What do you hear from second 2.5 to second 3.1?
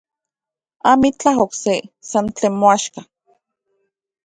moaxka.